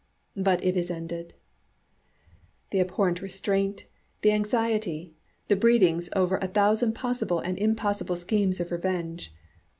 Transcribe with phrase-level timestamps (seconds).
[0.35, 1.35] But it is ended
[2.71, 3.85] the abhorrent restraint,
[4.23, 5.13] the anxiety,
[5.47, 9.31] the breedings over a thousand possible and impossible schemes of revenge.